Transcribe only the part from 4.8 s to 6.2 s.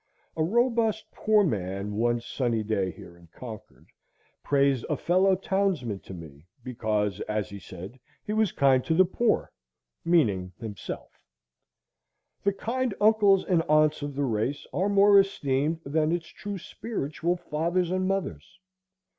a fellow townsman to